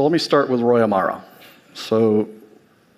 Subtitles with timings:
[0.00, 1.22] So let me start with Roy Amara.
[1.74, 2.26] So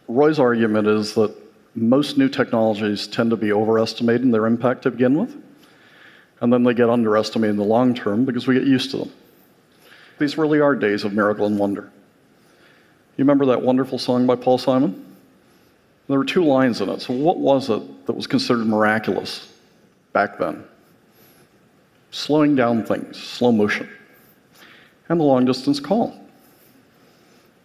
[0.07, 1.35] Roy's argument is that
[1.75, 5.37] most new technologies tend to be overestimated in their impact to begin with,
[6.41, 9.11] and then they get underestimated in the long term because we get used to them.
[10.21, 11.91] These really are days of miracle and wonder.
[13.17, 15.05] You remember that wonderful song by Paul Simon?
[16.07, 17.03] There were two lines in it.
[17.03, 19.53] So, what was it that was considered miraculous
[20.13, 20.63] back then?
[22.13, 23.89] Slowing down things, slow motion,
[25.09, 26.23] and the long distance call.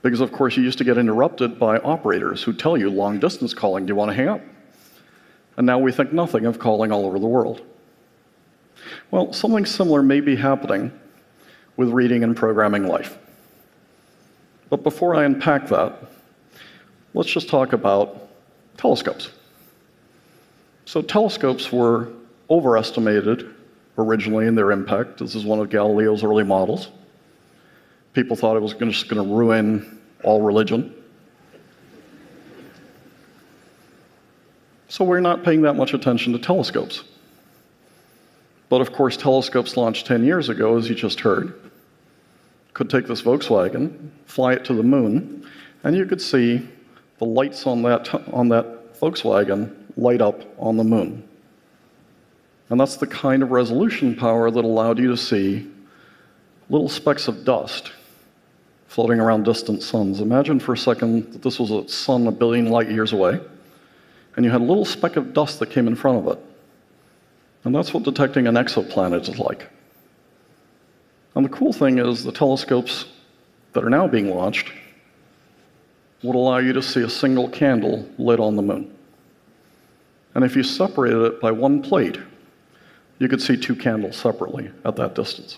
[0.01, 3.53] Because, of course, you used to get interrupted by operators who tell you long distance
[3.53, 4.41] calling, do you want to hang up?
[5.57, 7.61] And now we think nothing of calling all over the world.
[9.09, 10.91] Well, something similar may be happening
[11.77, 13.17] with reading and programming life.
[14.69, 16.03] But before I unpack that,
[17.13, 18.29] let's just talk about
[18.77, 19.31] telescopes.
[20.85, 22.09] So, telescopes were
[22.49, 23.53] overestimated
[23.97, 25.17] originally in their impact.
[25.17, 26.89] This is one of Galileo's early models.
[28.17, 30.91] People thought it was just going to ruin all religion.
[34.87, 37.03] So we're not paying that much attention to telescopes.
[38.69, 41.53] But of course, telescopes launched 10 years ago, as you just heard,
[42.73, 45.47] could take this Volkswagen, fly it to the moon,
[45.83, 46.67] and you could see
[47.19, 51.21] the lights on that, on that Volkswagen light up on the moon.
[52.71, 55.67] And that's the kind of resolution power that allowed you to see
[56.67, 57.91] little specks of dust
[58.87, 60.21] floating around distant suns.
[60.21, 63.39] Imagine for a second that this was a sun a billion light years away,
[64.35, 66.43] and you had a little speck of dust that came in front of it.
[67.63, 69.69] And that's what detecting an exoplanet is like.
[71.35, 73.05] And the cool thing is, the telescopes
[73.73, 74.71] that are now being launched
[76.23, 78.95] would allow you to see a single candle lit on the moon.
[80.33, 82.17] And if you separated it by one plate,
[83.19, 85.57] you could see two candles separately at that distance.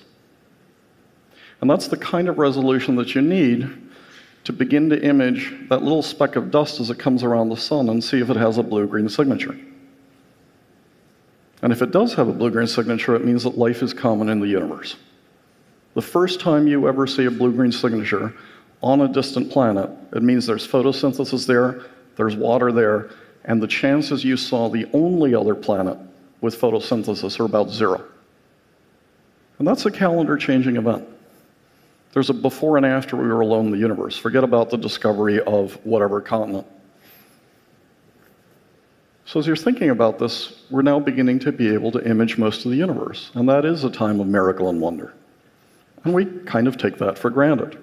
[1.61, 3.69] And that's the kind of resolution that you need
[4.45, 7.89] to begin to image that little speck of dust as it comes around the sun
[7.89, 9.57] and see if it has a blue green signature.
[11.61, 14.29] And if it does have a blue green signature, it means that life is common
[14.29, 14.95] in the universe.
[15.93, 18.33] The first time you ever see a blue green signature
[18.81, 21.81] on a distant planet, it means there's photosynthesis there,
[22.15, 23.09] there's water there,
[23.43, 25.97] and the chances you saw the only other planet
[26.39, 28.05] with photosynthesis are about zero.
[29.57, 31.07] And that's a calendar changing event.
[32.11, 34.17] There's a before and after we were alone in the universe.
[34.17, 36.65] Forget about the discovery of whatever continent.
[39.25, 42.65] So, as you're thinking about this, we're now beginning to be able to image most
[42.65, 43.29] of the universe.
[43.35, 45.13] And that is a time of miracle and wonder.
[46.03, 47.77] And we kind of take that for granted.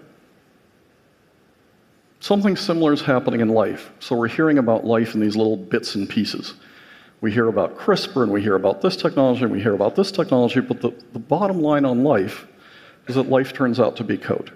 [2.19, 3.93] Something similar is happening in life.
[4.01, 6.55] So, we're hearing about life in these little bits and pieces.
[7.21, 10.11] We hear about CRISPR and we hear about this technology and we hear about this
[10.11, 12.49] technology, but the, the bottom line on life
[13.07, 14.53] is that life turns out to be code.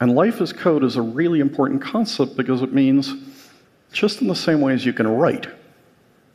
[0.00, 3.14] And life as code is a really important concept because it means
[3.92, 5.48] just in the same way as you can write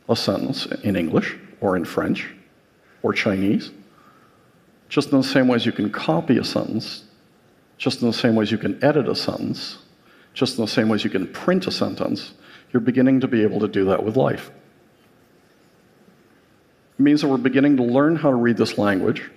[0.08, 2.26] a sentence in English or in French
[3.02, 3.70] or Chinese,
[4.88, 7.04] just in the same way as you can copy a sentence,
[7.78, 9.78] just in the same way as you can edit a sentence,
[10.34, 12.34] just in the same way as you can print a sentence,
[12.72, 14.50] you're beginning to be able to do that with life.
[16.98, 19.30] It means that we're beginning to learn how to read this language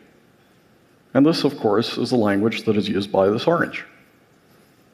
[1.13, 3.85] and this, of course, is the language that is used by this orange.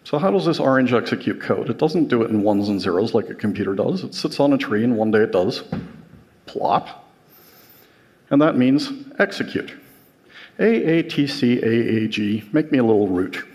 [0.05, 1.69] So how does this orange execute code?
[1.69, 4.03] It doesn't do it in ones and zeros like a computer does.
[4.03, 5.63] It sits on a tree, and one day it does
[6.45, 7.09] plop.
[8.29, 9.73] And that means execute.
[10.59, 13.45] AATCAAG, make me a little root.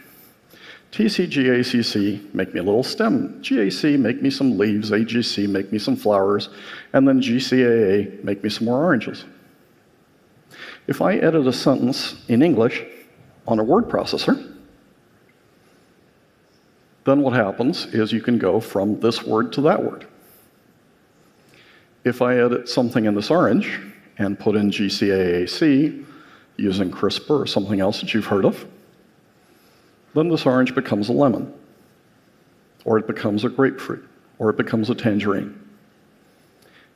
[0.92, 3.40] TCGACC, make me a little stem.
[3.42, 4.90] GAC, make me some leaves.
[4.90, 6.48] AGC, make me some flowers.
[6.92, 9.24] And then GCAA, make me some more oranges.
[10.88, 12.82] If I edit a sentence in English
[13.46, 14.54] on a word processor,
[17.04, 20.06] then what happens is you can go from this word to that word.
[22.04, 23.80] If I edit something in this orange
[24.16, 26.04] and put in GCAAC
[26.56, 28.66] using CRISPR or something else that you've heard of,
[30.14, 31.52] then this orange becomes a lemon,
[32.86, 34.08] or it becomes a grapefruit,
[34.38, 35.67] or it becomes a tangerine.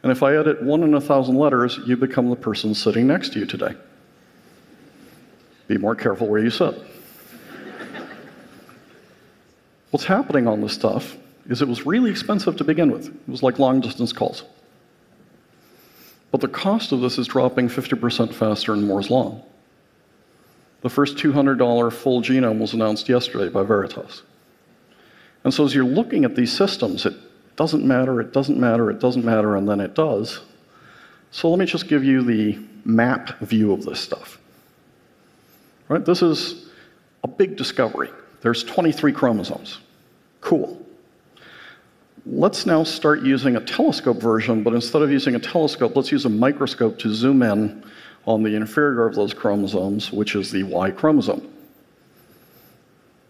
[0.03, 3.33] And if I edit one in a thousand letters, you become the person sitting next
[3.35, 3.75] to you today.
[5.69, 6.75] Be more careful where you sit.
[9.91, 11.17] What's happening on this stuff
[11.49, 13.09] is it was really expensive to begin with.
[13.09, 14.45] It was like long distance calls.
[16.31, 19.45] But the cost of this is dropping 50% faster in Moore's Law.
[20.81, 24.23] The first $200 full genome was announced yesterday by Veritas.
[25.45, 27.15] And so as you're looking at these systems, it
[27.57, 30.41] doesn't matter, it doesn't matter, it doesn't matter, and then it does.
[31.31, 34.39] So let me just give you the map view of this stuff.
[35.89, 36.05] Right?
[36.05, 36.71] This is
[37.25, 38.11] a big discovery.
[38.41, 39.79] There's 23 chromosomes.
[40.41, 40.85] Cool.
[42.25, 46.25] Let's now start using a telescope version, but instead of using a telescope, let's use
[46.25, 47.85] a microscope to zoom in
[48.27, 51.49] on the inferior of those chromosomes, which is the Y chromosome.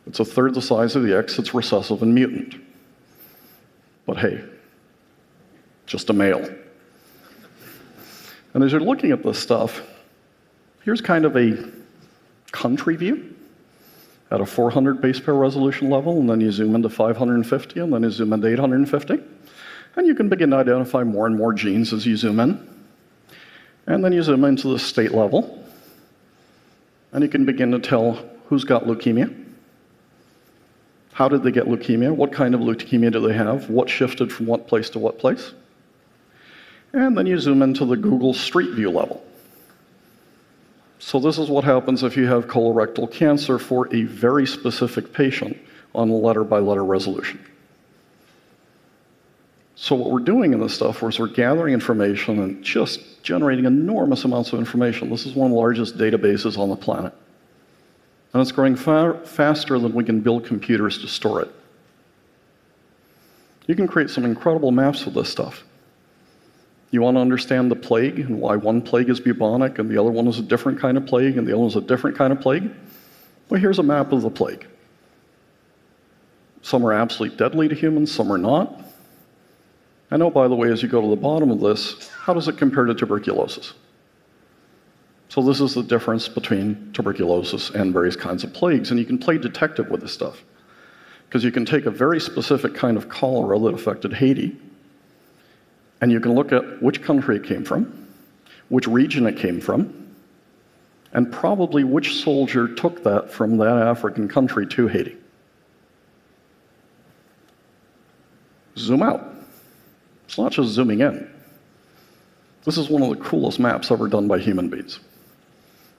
[0.06, 2.56] It's a third the size of the X, it's recessive and mutant.
[4.06, 4.44] But hey,
[5.86, 6.48] just a male.
[8.54, 9.82] And as you're looking at this stuff,
[10.84, 11.70] here's kind of a
[12.50, 13.34] country view
[14.30, 18.02] at a 400 base pair resolution level, and then you zoom into 550, and then
[18.02, 19.20] you zoom into 850.
[19.96, 22.68] And you can begin to identify more and more genes as you zoom in.
[23.86, 25.62] And then you zoom into the state level,
[27.12, 29.41] and you can begin to tell who's got leukemia,
[31.12, 34.46] how did they get leukemia, what kind of leukemia do they have, what shifted from
[34.46, 35.52] what place to what place.
[36.92, 39.22] And then you zoom into the Google Street View level.
[40.98, 45.56] So this is what happens if you have colorectal cancer for a very specific patient
[45.94, 47.44] on a letter by letter resolution.
[49.74, 54.24] So what we're doing in this stuff is we're gathering information and just generating enormous
[54.24, 55.10] amounts of information.
[55.10, 57.12] This is one of the largest databases on the planet.
[58.32, 61.52] And it's growing far faster than we can build computers to store it.
[63.66, 65.64] You can create some incredible maps with this stuff.
[66.90, 70.10] You want to understand the plague and why one plague is bubonic and the other
[70.10, 72.32] one is a different kind of plague and the other one is a different kind
[72.32, 72.70] of plague?
[73.48, 74.66] Well, here's a map of the plague.
[76.62, 78.84] Some are absolutely deadly to humans, some are not.
[80.10, 82.46] I know, by the way, as you go to the bottom of this, how does
[82.46, 83.72] it compare to tuberculosis?
[85.32, 89.16] So, this is the difference between tuberculosis and various kinds of plagues, and you can
[89.16, 90.44] play detective with this stuff.
[91.26, 94.54] Because you can take a very specific kind of cholera that affected Haiti,
[96.02, 98.06] and you can look at which country it came from,
[98.68, 100.14] which region it came from,
[101.14, 105.16] and probably which soldier took that from that African country to Haiti.
[108.76, 109.24] Zoom out.
[110.26, 111.26] It's not just zooming in.
[112.64, 115.00] This is one of the coolest maps ever done by human beings.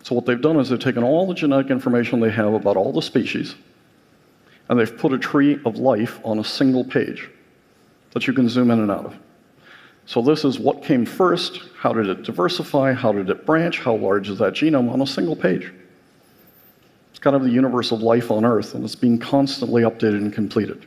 [0.03, 2.91] So, what they've done is they've taken all the genetic information they have about all
[2.91, 3.55] the species,
[4.69, 7.29] and they've put a tree of life on a single page
[8.11, 9.15] that you can zoom in and out of.
[10.05, 13.95] So this is what came first, how did it diversify, how did it branch, how
[13.95, 15.71] large is that genome on a single page.
[17.11, 20.33] It's kind of the universe of life on Earth, and it's being constantly updated and
[20.33, 20.85] completed.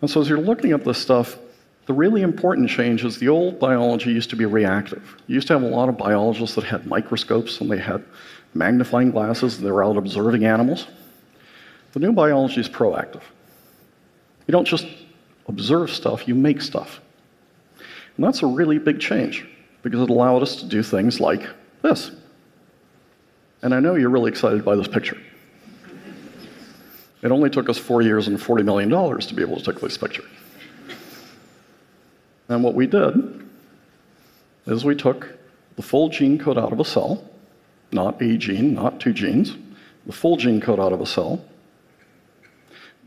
[0.00, 1.36] And so as you're looking at this stuff,
[1.86, 5.16] the really important change is the old biology used to be reactive.
[5.26, 8.02] You used to have a lot of biologists that had microscopes and they had
[8.54, 10.86] magnifying glasses and they were out observing animals.
[11.92, 13.22] The new biology is proactive.
[14.46, 14.86] You don't just
[15.46, 17.00] observe stuff, you make stuff.
[18.16, 19.46] And that's a really big change
[19.82, 21.42] because it allowed us to do things like
[21.82, 22.12] this.
[23.62, 25.18] And I know you're really excited by this picture.
[27.22, 29.96] It only took us four years and $40 million to be able to take this
[29.96, 30.24] picture.
[32.48, 33.48] And what we did
[34.66, 35.38] is we took
[35.76, 37.28] the full gene code out of a cell,
[37.92, 39.56] not a gene, not two genes,
[40.06, 41.44] the full gene code out of a cell,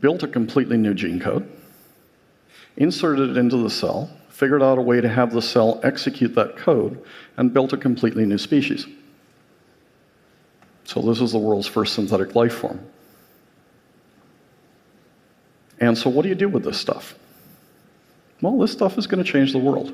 [0.00, 1.50] built a completely new gene code,
[2.76, 6.56] inserted it into the cell, figured out a way to have the cell execute that
[6.56, 7.02] code,
[7.36, 8.86] and built a completely new species.
[10.84, 12.80] So, this is the world's first synthetic life form.
[15.80, 17.14] And so, what do you do with this stuff?
[18.40, 19.92] Well, this stuff is going to change the world.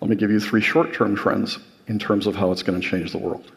[0.00, 2.86] Let me give you three short term trends in terms of how it's going to
[2.86, 3.50] change the world.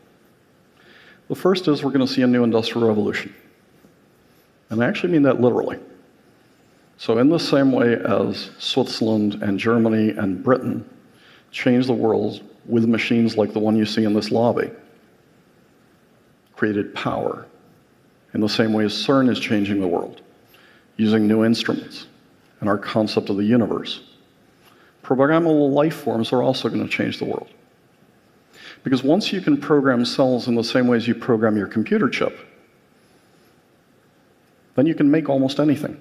[1.30, 3.34] The first is we're going to see a new industrial revolution.
[4.70, 5.80] And I actually mean that literally.
[6.98, 10.88] So, in the same way as Switzerland and Germany and Britain
[11.52, 14.72] changed the world with machines like the one you see in this lobby,
[16.56, 17.46] created power,
[18.34, 20.22] in the same way as CERN is changing the world,
[20.98, 22.08] using new instruments
[22.64, 24.00] and our concept of the universe.
[25.04, 27.50] Programmable life forms are also going to change the world.
[28.86, 32.08] Because once you can program cells in the same way as you program your computer
[32.08, 32.40] chip,
[34.76, 36.00] then you can make almost anything.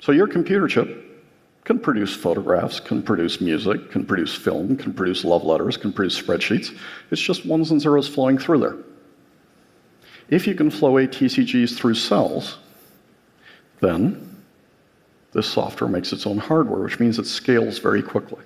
[0.00, 1.22] So your computer chip
[1.62, 6.20] can produce photographs, can produce music, can produce film, can produce love letters, can produce
[6.20, 6.76] spreadsheets.
[7.12, 8.78] It's just ones and zeros flowing through there.
[10.28, 12.58] If you can flow ATCGs through cells,
[13.78, 14.29] then
[15.32, 18.44] this software makes its own hardware, which means it scales very quickly.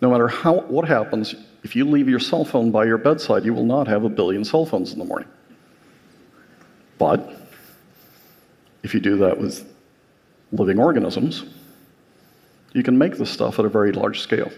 [0.00, 3.54] No matter how, what happens, if you leave your cell phone by your bedside, you
[3.54, 5.28] will not have a billion cell phones in the morning.
[6.98, 7.36] But
[8.82, 9.72] if you do that with
[10.50, 11.44] living organisms,
[12.72, 14.50] you can make this stuff at a very large scale.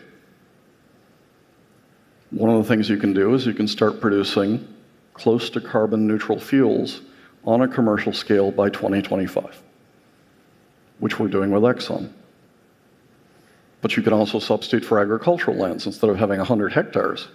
[2.31, 4.67] One of the things you can do is you can start producing
[5.15, 7.01] close to carbon neutral fuels
[7.45, 9.63] on a commercial scale by 2025,
[10.99, 12.13] which we're doing with Exxon.
[13.81, 17.29] But you can also substitute for agricultural lands instead of having 100 hectares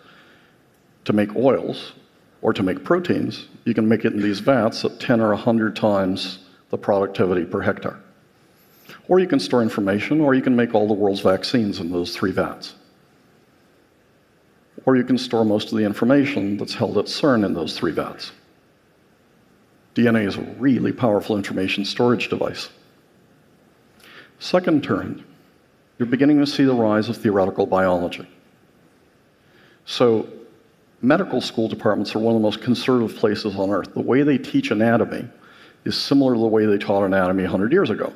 [1.06, 1.94] to make oils
[2.42, 5.76] or to make proteins, you can make it in these vats at 10 or 100
[5.76, 6.40] times
[6.70, 8.00] the productivity per hectare.
[9.08, 12.16] Or you can store information, or you can make all the world's vaccines in those
[12.16, 12.76] three vats.
[14.86, 17.92] Or you can store most of the information that's held at CERN in those three
[17.92, 18.32] vats.
[19.96, 22.70] DNA is a really powerful information storage device.
[24.40, 25.24] Second turn,
[25.98, 28.26] you're beginning to see the rise of theoretical biology.
[29.86, 30.30] So,
[31.02, 33.94] medical school departments are one of the most conservative places on earth.
[33.94, 35.28] The way they teach anatomy
[35.84, 38.14] is similar to the way they taught anatomy 100 years ago.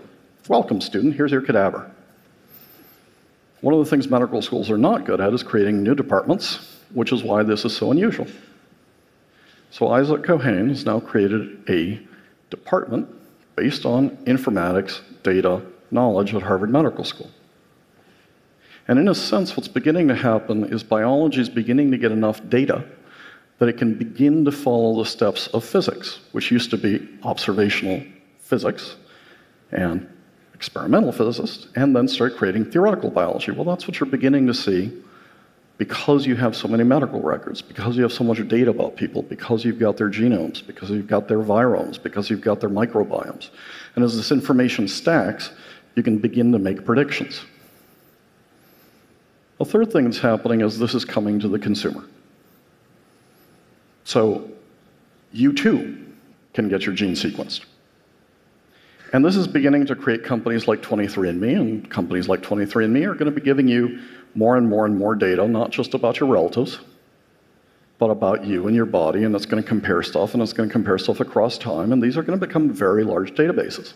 [0.47, 1.91] Welcome, student, here's your cadaver.
[3.59, 7.11] One of the things medical schools are not good at is creating new departments, which
[7.11, 8.27] is why this is so unusual.
[9.71, 11.99] So Isaac Kohane has now created a
[12.49, 13.09] department
[13.55, 15.61] based on informatics, data,
[15.93, 17.29] knowledge at Harvard Medical School.
[18.87, 22.41] And in a sense, what's beginning to happen is biology is beginning to get enough
[22.49, 22.83] data
[23.59, 28.03] that it can begin to follow the steps of physics, which used to be observational
[28.39, 28.97] physics
[29.71, 30.09] and
[30.53, 33.51] experimental physicists, and then start creating theoretical biology.
[33.51, 34.91] Well, that's what you're beginning to see
[35.77, 39.23] because you have so many medical records, because you have so much data about people,
[39.23, 43.49] because you've got their genomes, because you've got their viromes, because you've got their microbiomes.
[43.95, 45.51] And as this information stacks,
[45.95, 47.41] you can begin to make predictions.
[49.59, 52.05] The third thing that's happening is this is coming to the consumer.
[54.03, 54.49] So
[55.31, 56.05] you too
[56.53, 57.65] can get your gene sequenced.
[59.13, 63.31] And this is beginning to create companies like 23andMe, and companies like 23andMe are going
[63.31, 63.99] to be giving you
[64.33, 66.79] more and more and more data, not just about your relatives,
[67.99, 70.67] but about you and your body, and it's going to compare stuff, and it's going
[70.67, 73.93] to compare stuff across time, and these are going to become very large databases.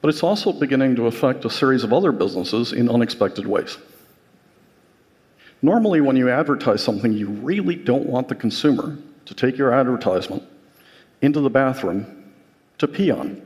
[0.00, 3.78] But it's also beginning to affect a series of other businesses in unexpected ways.
[5.60, 10.44] Normally, when you advertise something, you really don't want the consumer to take your advertisement
[11.20, 12.32] into the bathroom
[12.78, 13.42] to pee on.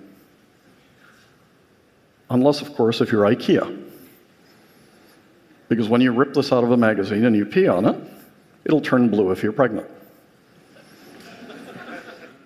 [2.28, 3.78] Unless, of course, if you're IKEA.
[5.68, 7.97] Because when you rip this out of a magazine and you pee on it,
[8.66, 9.88] it'll turn blue if you're pregnant.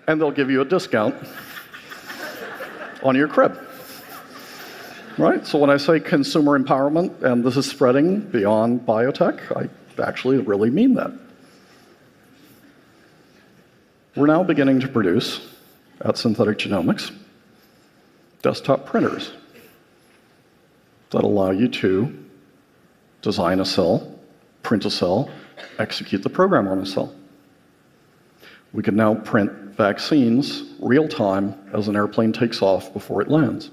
[0.07, 1.13] and they'll give you a discount
[3.03, 3.66] on your crib.
[5.17, 5.45] Right?
[5.47, 9.67] So when I say consumer empowerment and this is spreading beyond biotech, I
[10.01, 11.11] actually really mean that.
[14.15, 15.47] We're now beginning to produce,
[16.01, 17.11] at Synthetic Genomics,
[18.43, 19.31] desktop printers
[21.09, 22.25] that allow you to
[23.21, 24.19] design a cell,
[24.61, 25.29] print a cell,
[25.79, 27.13] execute the program on a cell.
[28.73, 33.71] We can now print vaccines real time as an airplane takes off before it lands.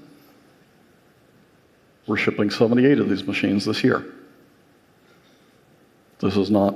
[2.07, 4.05] We're shipping 78 of these machines this year.
[6.19, 6.75] This is not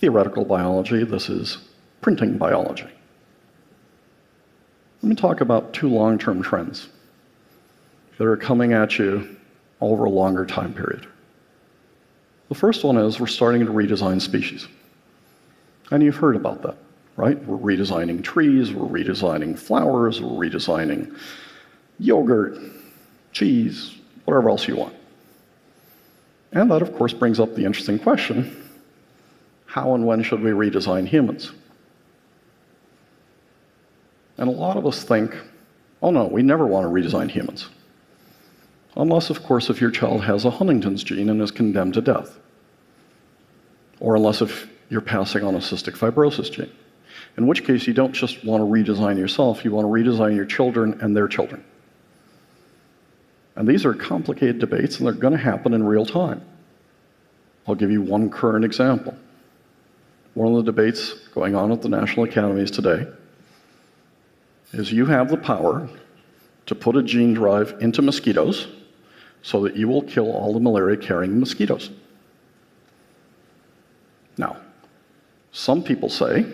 [0.00, 1.58] theoretical biology, this is
[2.00, 2.88] printing biology.
[5.02, 6.88] Let me talk about two long term trends
[8.18, 9.36] that are coming at you
[9.80, 11.06] over a longer time period.
[12.48, 14.68] The first one is we're starting to redesign species.
[15.90, 16.76] And you've heard about that,
[17.16, 17.42] right?
[17.44, 21.16] We're redesigning trees, we're redesigning flowers, we're redesigning
[21.98, 22.58] yogurt,
[23.32, 24.94] cheese, whatever else you want.
[26.52, 28.58] And that, of course, brings up the interesting question
[29.66, 31.50] how and when should we redesign humans?
[34.36, 35.34] And a lot of us think,
[36.02, 37.68] oh no, we never want to redesign humans.
[38.96, 42.38] Unless, of course, if your child has a Huntington's gene and is condemned to death
[44.02, 46.70] or unless if you're passing on a cystic fibrosis gene.
[47.36, 50.44] In which case, you don't just want to redesign yourself, you want to redesign your
[50.44, 51.64] children and their children.
[53.56, 56.42] And these are complicated debates, and they're going to happen in real time.
[57.66, 59.14] I'll give you one current example.
[60.34, 63.06] One of the debates going on at the National Academies today
[64.72, 65.88] is you have the power
[66.66, 68.68] to put a gene drive into mosquitoes
[69.42, 71.90] so that you will kill all the malaria carrying mosquitoes.
[74.38, 74.56] Now,
[75.50, 76.46] some people say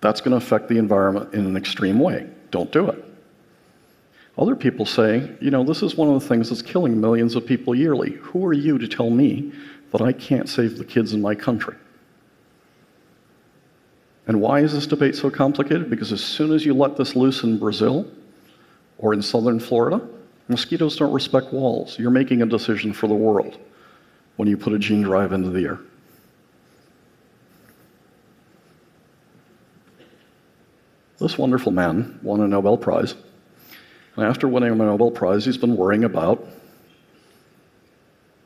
[0.00, 2.28] that's going to affect the environment in an extreme way.
[2.50, 3.04] Don't do it.
[4.38, 7.46] Other people say, you know, this is one of the things that's killing millions of
[7.46, 8.12] people yearly.
[8.12, 9.52] Who are you to tell me
[9.92, 11.76] that I can't save the kids in my country?
[14.26, 15.88] And why is this debate so complicated?
[15.88, 18.10] Because as soon as you let this loose in Brazil
[18.98, 20.06] or in southern Florida,
[20.48, 21.98] mosquitoes don't respect walls.
[21.98, 23.58] You're making a decision for the world
[24.36, 25.80] when you put a gene drive into the air.
[31.18, 33.14] This wonderful man won a Nobel Prize.
[34.18, 36.46] After winning a Nobel Prize, he's been worrying about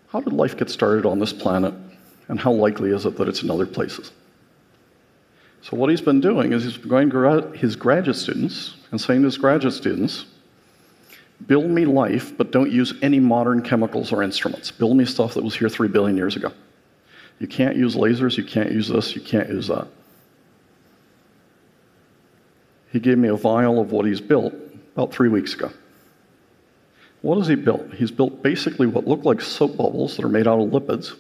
[0.09, 1.73] how did life get started on this planet
[2.29, 4.11] and how likely is it that it's in other places?
[5.63, 9.21] So, what he's been doing is he's been going to his graduate students and saying
[9.21, 10.25] to his graduate students,
[11.47, 14.71] build me life, but don't use any modern chemicals or instruments.
[14.71, 16.53] Build me stuff that was here three billion years ago.
[17.39, 19.87] You can't use lasers, you can't use this, you can't use that.
[22.93, 24.55] He gave me a vial of what he's built
[24.95, 25.71] about three weeks ago.
[27.23, 27.93] What has he built?
[27.95, 31.17] He's built basically what look like soap bubbles that are made out of lipids.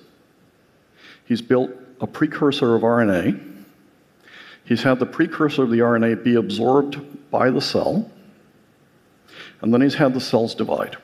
[1.26, 3.64] He's built a precursor of RNA.
[4.64, 8.10] He's had the precursor of the RNA be absorbed by the cell,
[9.60, 10.96] and then he's had the cells divide.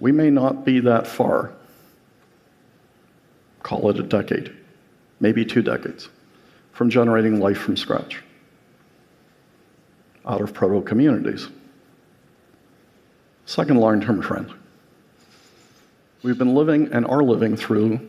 [0.00, 1.52] We may not be that far,
[3.62, 4.54] call it a decade,
[5.20, 6.08] maybe two decades,
[6.72, 8.22] from generating life from scratch
[10.26, 11.48] out of proto communities.
[13.44, 14.52] Second long term trend.
[16.22, 18.00] We've been living and are living through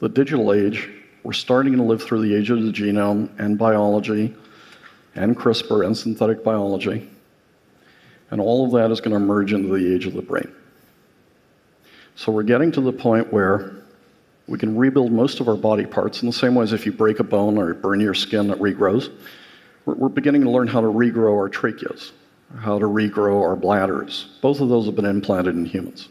[0.00, 0.88] the digital age.
[1.24, 4.34] We're starting to live through the age of the genome and biology
[5.14, 7.08] and CRISPR and synthetic biology.
[8.30, 10.52] And all of that is going to merge into the age of the brain.
[12.16, 13.74] So we're getting to the point where
[14.46, 16.92] we can rebuild most of our body parts in the same way as if you
[16.92, 19.10] break a bone or burn your skin, it regrows.
[19.86, 22.12] We're beginning to learn how to regrow our tracheas,
[22.58, 24.26] how to regrow our bladders.
[24.40, 26.08] Both of those have been implanted in humans.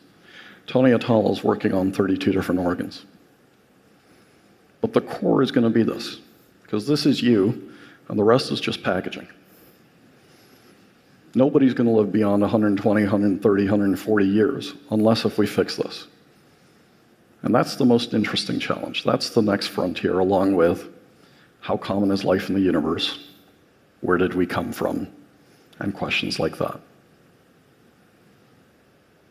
[0.67, 3.05] Tony Atala is working on 32 different organs.
[4.81, 6.19] But the core is going to be this,
[6.61, 7.71] because this is you,
[8.09, 9.27] and the rest is just packaging.
[11.35, 16.07] Nobody's going to live beyond 120, 130, 140 years unless if we fix this.
[17.41, 19.03] And that's the most interesting challenge.
[19.03, 20.89] That's the next frontier, along with
[21.61, 23.32] how common is life in the universe?
[24.03, 25.07] Where did we come from?
[25.79, 26.79] And questions like that.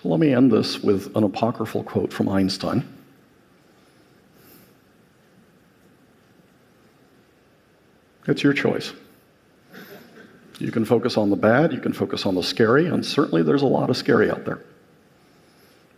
[0.03, 2.83] So let me end this with an apocryphal quote from Einstein.
[8.27, 8.93] It's your choice.
[10.59, 13.63] You can focus on the bad, you can focus on the scary, and certainly there's
[13.63, 14.61] a lot of scary out there.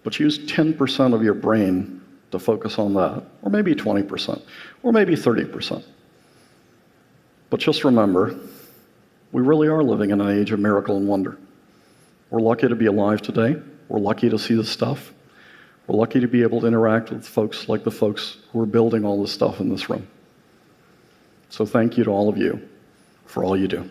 [0.03, 2.01] But use 10% of your brain
[2.33, 4.43] to focus on that, or maybe 20%,
[4.83, 5.83] or maybe 30%.
[7.51, 8.35] But just remember,
[9.35, 11.37] we really are living in an age of miracle and wonder.
[12.31, 13.61] We're lucky to be alive today.
[13.89, 15.13] We're lucky to see this stuff.
[15.89, 19.05] We're lucky to be able to interact with folks like the folks who are building
[19.05, 20.07] all this stuff in this room.
[21.49, 22.63] So thank you to all of you
[23.27, 23.91] for all you do.